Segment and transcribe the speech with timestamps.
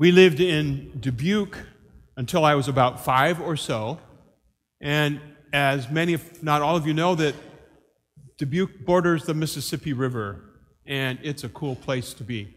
[0.00, 1.58] We lived in Dubuque
[2.16, 4.00] until I was about five or so.
[4.80, 5.20] And
[5.52, 7.34] as many, if not all of you know, that
[8.38, 10.42] Dubuque borders the Mississippi River,
[10.86, 12.56] and it's a cool place to be.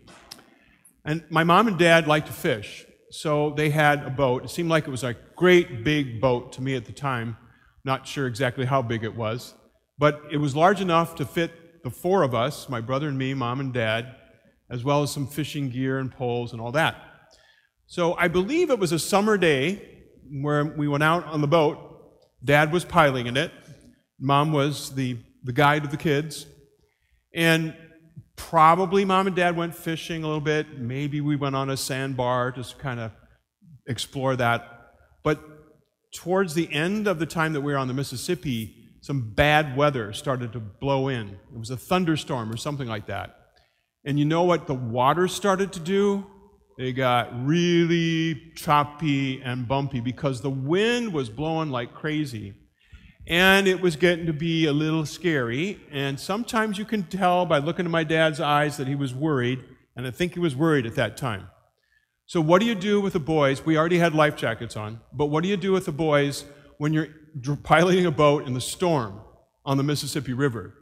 [1.03, 4.45] And my mom and dad like to fish, so they had a boat.
[4.45, 7.35] It seemed like it was a great big boat to me at the time.
[7.83, 9.53] Not sure exactly how big it was,
[9.97, 13.33] but it was large enough to fit the four of us my brother and me,
[13.33, 14.15] mom and dad,
[14.69, 17.09] as well as some fishing gear and poles and all that.
[17.93, 19.79] So I believe it was a summer day
[20.27, 21.77] where we went out on the boat.
[22.43, 23.51] Dad was piloting it,
[24.19, 26.47] mom was the, the guide of the kids.
[27.35, 27.75] And
[28.35, 30.79] probably mom and dad went fishing a little bit.
[30.79, 33.11] Maybe we went on a sandbar, just kind of
[33.85, 34.95] explore that.
[35.21, 35.43] But
[36.15, 40.13] towards the end of the time that we were on the Mississippi, some bad weather
[40.13, 41.37] started to blow in.
[41.53, 43.37] It was a thunderstorm or something like that.
[44.03, 46.25] And you know what the water started to do?
[46.77, 52.53] They got really choppy and bumpy because the wind was blowing like crazy.
[53.27, 55.79] And it was getting to be a little scary.
[55.91, 59.63] And sometimes you can tell by looking at my dad's eyes that he was worried.
[59.95, 61.47] And I think he was worried at that time.
[62.25, 63.65] So, what do you do with the boys?
[63.65, 66.45] We already had life jackets on, but what do you do with the boys
[66.77, 67.09] when you're
[67.63, 69.19] piloting a boat in the storm
[69.65, 70.73] on the Mississippi River?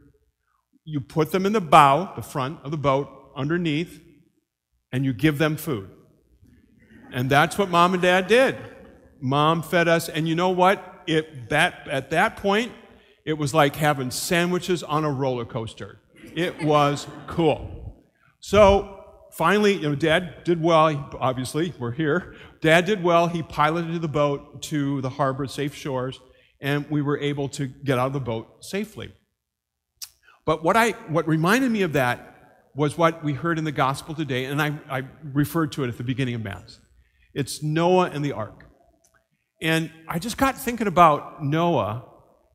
[0.84, 4.00] You put them in the bow, the front of the boat, underneath,
[4.92, 5.90] and you give them food.
[7.12, 8.56] And that's what mom and dad did.
[9.20, 11.02] Mom fed us, and you know what?
[11.06, 12.72] It, that, at that point,
[13.24, 16.00] it was like having sandwiches on a roller coaster.
[16.34, 18.02] It was cool.
[18.40, 21.10] So finally, you know, Dad did well.
[21.20, 22.34] Obviously, we're here.
[22.60, 23.28] Dad did well.
[23.28, 26.20] He piloted the boat to the harbor, safe shores,
[26.60, 29.12] and we were able to get out of the boat safely.
[30.44, 32.31] But what, I, what reminded me of that
[32.74, 35.98] was what we heard in the gospel today, and I, I referred to it at
[35.98, 36.78] the beginning of Mass.
[37.34, 38.66] It's Noah and the ark.
[39.60, 42.04] And I just got thinking about Noah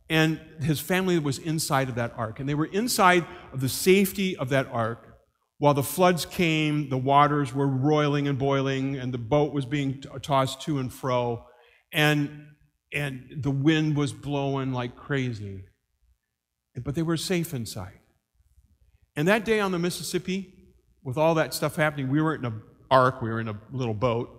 [0.09, 2.39] and his family was inside of that ark.
[2.39, 5.07] And they were inside of the safety of that ark
[5.59, 10.03] while the floods came, the waters were roiling and boiling, and the boat was being
[10.21, 11.45] tossed to and fro,
[11.91, 12.45] and,
[12.93, 15.65] and the wind was blowing like crazy.
[16.75, 17.96] But they were safe inside.
[19.17, 20.53] And that day on the Mississippi,
[21.03, 22.61] with all that stuff happening, we were in an
[22.91, 24.29] ark, we were in a little boat,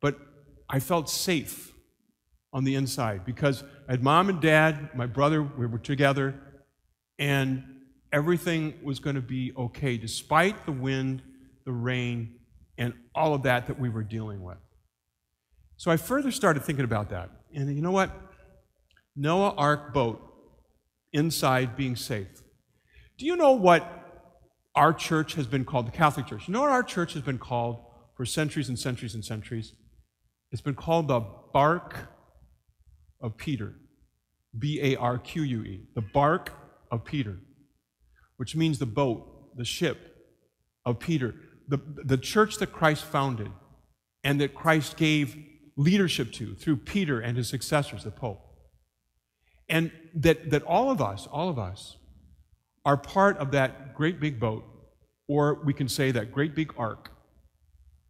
[0.00, 0.18] but
[0.68, 1.72] I felt safe
[2.52, 6.34] on the inside because I had mom and dad, my brother, we were together,
[7.16, 7.62] and
[8.12, 11.22] everything was going to be okay despite the wind,
[11.64, 12.34] the rain,
[12.76, 14.58] and all of that that we were dealing with.
[15.76, 17.30] So I further started thinking about that.
[17.54, 18.10] And you know what?
[19.14, 20.20] Noah Ark boat
[21.12, 22.42] inside being safe.
[23.16, 24.03] Do you know what
[24.74, 26.48] our church has been called the Catholic Church.
[26.48, 27.84] You know what our church has been called
[28.16, 29.74] for centuries and centuries and centuries?
[30.50, 31.20] It's been called the
[31.52, 31.96] barque
[33.20, 33.74] of Peter.
[34.56, 35.88] B A R Q U E.
[35.94, 36.52] The barque
[36.90, 37.38] of Peter,
[38.36, 39.98] which means the boat, the ship
[40.84, 41.34] of Peter.
[41.68, 43.50] The, the church that Christ founded
[44.22, 45.36] and that Christ gave
[45.76, 48.40] leadership to through Peter and his successors, the Pope.
[49.68, 51.96] And that, that all of us, all of us,
[52.84, 54.64] are part of that great big boat,
[55.26, 57.10] or we can say that great big ark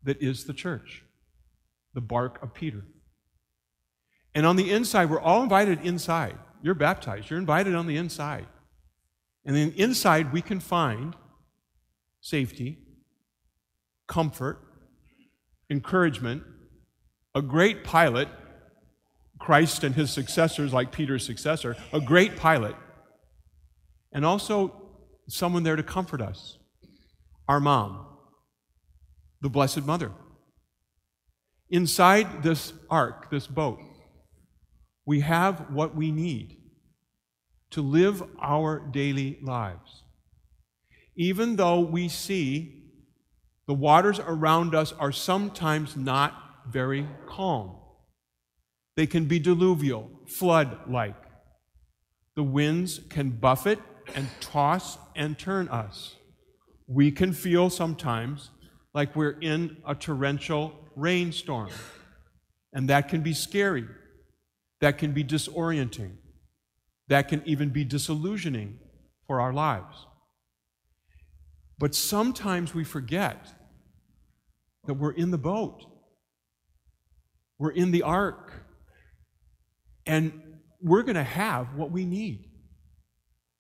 [0.03, 1.05] that is the church,
[1.95, 2.85] the barque of Peter.
[4.35, 6.37] And on the inside, we're all invited inside.
[6.63, 8.47] You're baptized, you're invited on the inside.
[9.45, 11.15] And then inside, we can find
[12.21, 12.79] safety,
[14.09, 14.59] comfort,
[15.71, 16.43] encouragement,
[17.35, 18.29] a great pilot,
[19.39, 22.75] Christ and his successors, like Peter's successor, a great pilot
[24.15, 24.73] and also
[25.29, 26.59] someone there to comfort us
[27.47, 28.07] our mom,
[29.43, 30.13] the Blessed Mother.
[31.69, 33.81] Inside this ark, this boat,
[35.05, 36.57] we have what we need
[37.71, 40.05] to live our daily lives.
[41.17, 42.85] Even though we see
[43.67, 46.35] the waters around us are sometimes not
[46.71, 47.77] very calm,
[48.97, 51.21] they can be diluvial, flood like.
[52.37, 53.81] The winds can buffet
[54.15, 56.17] and toss and turn us.
[56.87, 58.51] We can feel sometimes
[58.93, 61.71] like we're in a torrential rainstorm,
[62.73, 63.87] and that can be scary.
[64.81, 66.13] That can be disorienting.
[67.09, 68.79] That can even be disillusioning
[69.27, 70.07] for our lives.
[71.79, 73.53] But sometimes we forget
[74.87, 75.85] that we're in the boat,
[77.59, 78.53] we're in the ark,
[80.07, 80.41] and
[80.81, 82.51] we're going to have what we need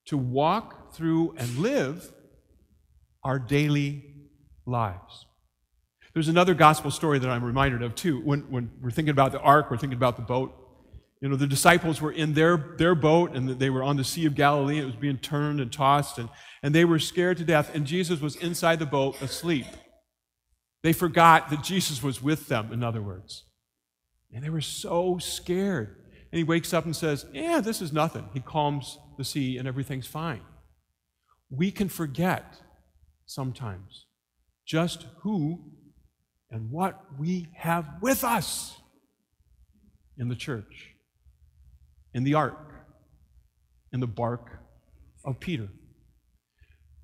[0.06, 2.12] to walk through and live
[3.22, 4.04] our daily
[4.66, 5.26] lives.
[6.12, 8.20] There's another gospel story that I'm reminded of too.
[8.20, 10.54] When, when we're thinking about the ark, we're thinking about the boat.
[11.20, 14.26] You know, the disciples were in their, their boat and they were on the Sea
[14.26, 14.78] of Galilee.
[14.78, 16.28] It was being turned and tossed, and,
[16.62, 19.66] and they were scared to death, and Jesus was inside the boat asleep.
[20.82, 23.44] They forgot that Jesus was with them, in other words.
[24.32, 25.96] And they were so scared.
[26.34, 28.28] And he wakes up and says, Yeah, this is nothing.
[28.34, 30.40] He calms the sea, and everything's fine.
[31.48, 32.56] We can forget
[33.24, 34.06] sometimes
[34.66, 35.60] just who
[36.50, 38.76] and what we have with us
[40.18, 40.96] in the church
[42.14, 42.58] in the ark,
[43.92, 44.58] in the barque
[45.24, 45.68] of Peter.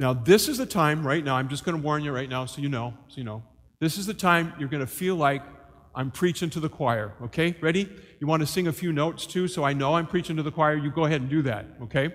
[0.01, 2.47] Now, this is the time right now, I'm just going to warn you right now
[2.47, 3.45] so you know, so you know.
[3.79, 5.43] This is the time you're going to feel like
[5.95, 7.57] I'm preaching to the choir, okay?
[7.61, 7.89] Ready?
[8.21, 10.53] You want to sing a few notes too, so I know I'm preaching to the
[10.53, 10.77] choir.
[10.77, 12.15] You go ahead and do that, okay?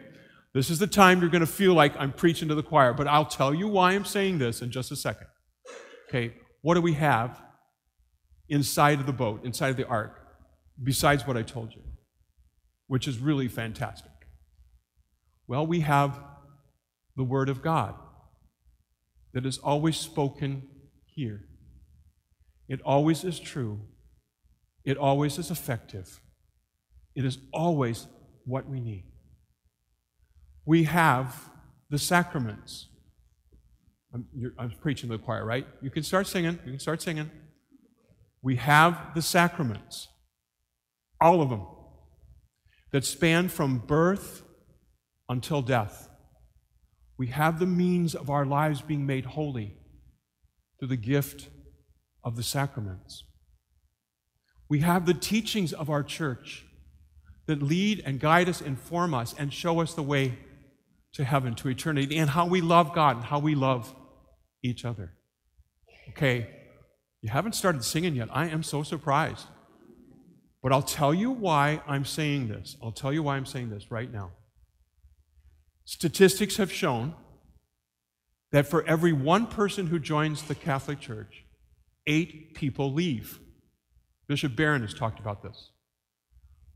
[0.54, 3.07] This is the time you're going to feel like I'm preaching to the choir, but
[3.07, 5.27] I'll tell you why I'm saying this in just a second.
[6.07, 7.42] Okay, what do we have
[8.48, 10.22] inside of the boat, inside of the ark,
[10.81, 11.81] besides what I told you?
[12.88, 14.12] which is really fantastic?
[15.48, 16.19] Well, we have
[17.16, 17.95] the Word of God
[19.33, 20.63] that is always spoken
[21.06, 21.42] here.
[22.68, 23.82] It always is true.
[24.84, 26.22] It always is effective.
[27.16, 28.08] It is always
[28.46, 29.06] what we need.
[30.66, 31.50] We have
[31.90, 32.88] the sacraments.
[34.14, 34.26] I'm,
[34.58, 35.68] I'm, preaching to the choir, right?
[35.82, 36.60] You can start singing.
[36.66, 37.30] You can start singing.
[38.42, 40.08] We have the sacraments,
[41.20, 41.66] all of them
[42.92, 44.44] that span from birth
[45.28, 46.08] until death.
[47.18, 49.76] We have the means of our lives being made holy
[50.80, 51.50] through the gift
[52.25, 53.24] of the sacraments.
[54.68, 56.66] We have the teachings of our church
[57.45, 60.39] that lead and guide us, inform us, and show us the way
[61.13, 63.94] to heaven, to eternity, and how we love God and how we love
[64.63, 65.13] each other.
[66.10, 66.50] Okay,
[67.22, 68.27] you haven't started singing yet.
[68.31, 69.45] I am so surprised.
[70.63, 72.75] But I'll tell you why I'm saying this.
[72.81, 74.31] I'll tell you why I'm saying this right now.
[75.86, 77.13] Statistics have shown
[78.51, 81.45] that for every one person who joins the Catholic Church,
[82.07, 83.40] eight people leave.
[84.28, 85.69] Bishop Barron has talked about this.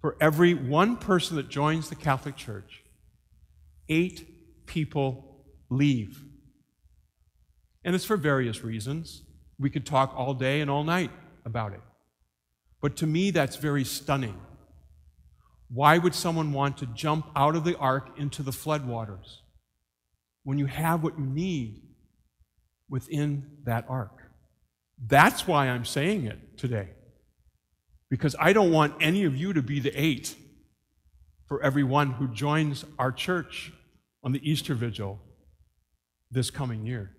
[0.01, 2.83] For every one person that joins the Catholic Church,
[3.89, 6.23] eight people leave.
[7.83, 9.23] And it's for various reasons.
[9.57, 11.11] We could talk all day and all night
[11.45, 11.81] about it.
[12.81, 14.39] But to me, that's very stunning.
[15.69, 19.37] Why would someone want to jump out of the ark into the floodwaters
[20.43, 21.81] when you have what you need
[22.89, 24.18] within that ark?
[25.05, 26.89] That's why I'm saying it today.
[28.09, 30.35] Because I don't want any of you to be the eight
[31.47, 33.71] for everyone who joins our church
[34.23, 35.19] on the Easter Vigil
[36.31, 37.11] this coming year.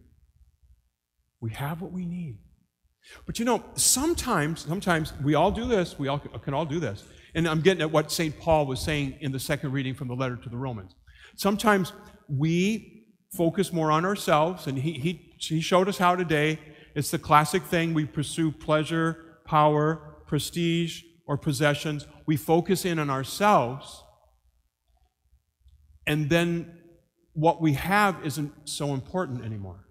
[1.40, 2.38] We have what we need.
[3.26, 5.98] But you know, sometimes, sometimes we all do this.
[5.98, 7.04] We all can all do this.
[7.34, 8.38] And I'm getting at what St.
[8.38, 10.94] Paul was saying in the second reading from the letter to the Romans.
[11.36, 11.92] Sometimes
[12.28, 16.58] we focus more on ourselves, and he, he, he showed us how today.
[16.94, 22.06] It's the classic thing we pursue pleasure, power, prestige, or possessions.
[22.26, 24.02] We focus in on ourselves,
[26.06, 26.78] and then
[27.32, 29.86] what we have isn't so important anymore.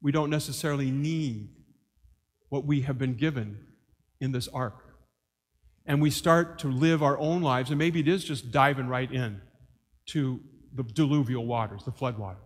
[0.00, 1.50] We don't necessarily need
[2.48, 3.58] what we have been given
[4.20, 4.84] in this ark.
[5.86, 9.10] And we start to live our own lives, and maybe it is just diving right
[9.10, 9.40] in
[10.08, 10.40] to
[10.74, 12.42] the diluvial waters, the flood waters,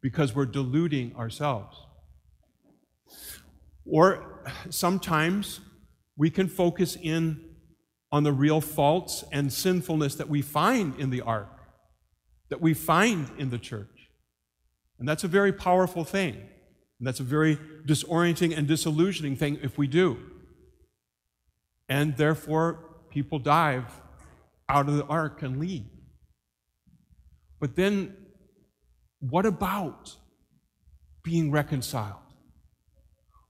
[0.00, 1.85] because we're deluding ourselves.
[3.84, 5.60] Or sometimes
[6.16, 7.44] we can focus in
[8.12, 11.60] on the real faults and sinfulness that we find in the ark,
[12.48, 14.10] that we find in the church.
[14.98, 16.34] And that's a very powerful thing.
[16.98, 20.18] And that's a very disorienting and disillusioning thing if we do.
[21.88, 24.00] And therefore, people dive
[24.68, 25.86] out of the ark and leave.
[27.60, 28.16] But then,
[29.20, 30.16] what about
[31.22, 32.25] being reconciled?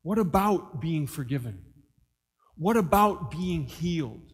[0.07, 1.65] What about being forgiven?
[2.57, 4.31] What about being healed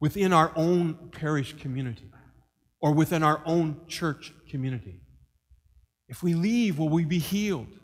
[0.00, 2.12] within our own parish community
[2.80, 5.00] or within our own church community?
[6.06, 7.76] If we leave, will we be healed?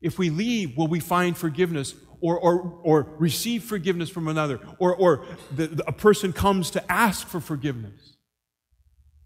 [0.00, 4.58] If we leave, will we find forgiveness or, or, or receive forgiveness from another?
[4.78, 8.16] Or, or the, the, a person comes to ask for forgiveness?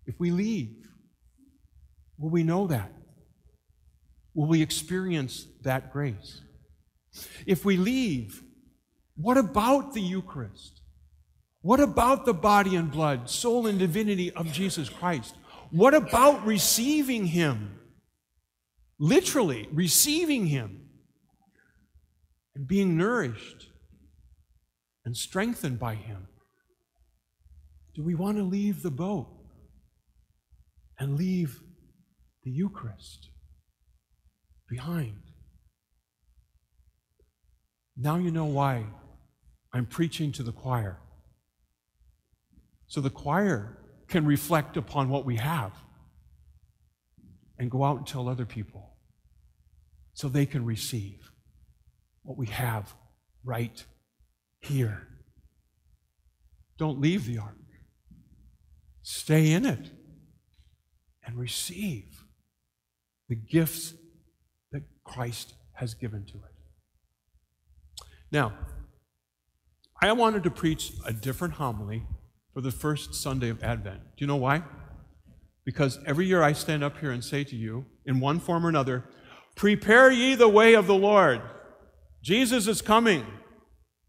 [0.06, 0.74] If we leave,
[2.18, 2.90] will we know that?
[4.34, 6.40] Will we experience that grace?
[7.46, 8.42] If we leave,
[9.16, 10.80] what about the Eucharist?
[11.62, 15.34] What about the body and blood, soul and divinity of Jesus Christ?
[15.70, 17.80] What about receiving Him?
[18.98, 20.88] literally receiving Him
[22.54, 23.68] and being nourished
[25.04, 26.28] and strengthened by Him?
[27.94, 29.28] Do we want to leave the boat
[30.98, 31.60] and leave
[32.42, 33.28] the Eucharist
[34.68, 35.20] behind?
[37.96, 38.86] Now you know why
[39.72, 40.98] I'm preaching to the choir.
[42.86, 45.72] So the choir can reflect upon what we have
[47.58, 48.96] and go out and tell other people
[50.12, 51.30] so they can receive
[52.22, 52.94] what we have
[53.44, 53.84] right
[54.60, 55.08] here.
[56.78, 57.56] Don't leave the ark.
[59.02, 59.90] Stay in it
[61.24, 62.24] and receive
[63.28, 63.94] the gifts
[64.72, 66.53] that Christ has given to it.
[68.34, 68.52] Now,
[70.02, 72.02] I wanted to preach a different homily
[72.52, 74.00] for the first Sunday of Advent.
[74.16, 74.64] Do you know why?
[75.64, 78.68] Because every year I stand up here and say to you, in one form or
[78.68, 79.04] another,
[79.54, 81.42] Prepare ye the way of the Lord.
[82.22, 83.24] Jesus is coming.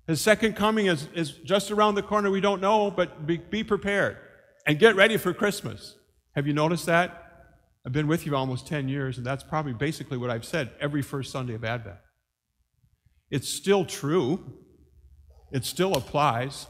[0.08, 2.32] His second coming is, is just around the corner.
[2.32, 4.18] We don't know, but be, be prepared
[4.66, 5.98] and get ready for Christmas.
[6.34, 7.52] Have you noticed that?
[7.86, 11.04] I've been with you almost 10 years, and that's probably basically what I've said every
[11.04, 11.98] first Sunday of Advent.
[13.32, 14.60] It's still true,
[15.52, 16.68] it still applies.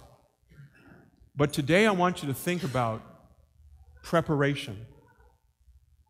[1.36, 3.02] But today I want you to think about
[4.04, 4.86] preparation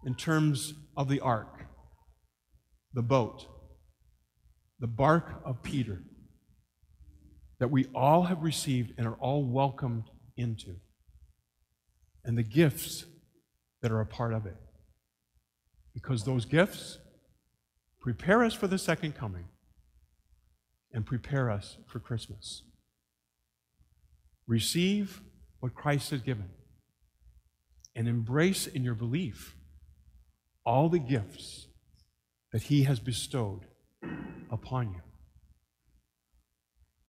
[0.05, 1.65] in terms of the ark,
[2.93, 3.45] the boat,
[4.79, 6.03] the barque of Peter
[7.59, 10.03] that we all have received and are all welcomed
[10.37, 10.75] into,
[12.23, 13.05] and the gifts
[13.81, 14.57] that are a part of it.
[15.93, 16.99] Because those gifts
[18.01, 19.45] prepare us for the second coming
[20.95, 22.63] and prepare us for Christmas.
[24.47, 25.21] Receive
[25.59, 26.49] what Christ has given
[27.93, 29.57] and embrace in your belief
[30.65, 31.67] all the gifts
[32.53, 33.65] that He has bestowed
[34.49, 35.01] upon you.